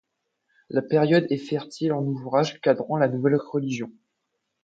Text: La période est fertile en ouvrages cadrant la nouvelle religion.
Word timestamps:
La 0.71 0.81
période 0.81 1.27
est 1.29 1.37
fertile 1.37 1.93
en 1.93 2.03
ouvrages 2.03 2.59
cadrant 2.59 2.97
la 2.97 3.07
nouvelle 3.07 3.35
religion. 3.35 3.91